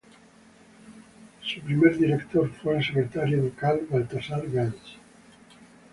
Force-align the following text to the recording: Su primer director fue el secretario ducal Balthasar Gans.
Su 1.43 1.61
primer 1.61 1.95
director 1.95 2.49
fue 2.49 2.75
el 2.75 2.83
secretario 2.83 3.43
ducal 3.43 3.81
Balthasar 3.87 4.49
Gans. 4.49 4.97